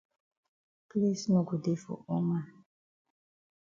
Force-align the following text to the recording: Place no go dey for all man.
Place 0.89 1.23
no 1.31 1.39
go 1.47 1.55
dey 1.63 1.77
for 1.83 1.97
all 2.11 2.23
man. 2.29 2.47